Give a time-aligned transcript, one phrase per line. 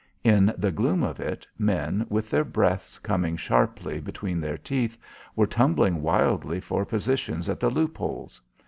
[0.23, 4.97] In the gloom of it, men with their breaths coming sharply between their teeth,
[5.35, 8.41] were tumbling wildly for positions at the loop holes.